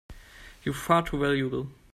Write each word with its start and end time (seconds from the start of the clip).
You're 0.63 0.73
far 0.73 1.03
too 1.03 1.19
valuable! 1.19 1.67